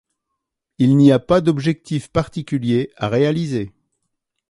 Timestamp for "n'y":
0.97-1.11